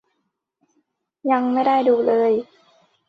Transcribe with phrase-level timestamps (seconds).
[1.31, 2.31] ยังไม่ได้ดูเลย